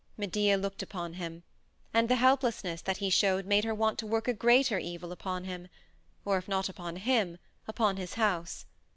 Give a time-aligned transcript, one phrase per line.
[0.17, 1.43] Medea looked upon him,
[1.93, 5.43] and the helplessness that he showed made her want to work a greater evil upon
[5.43, 5.67] him,
[6.25, 8.65] or, if not upon him, upon his house.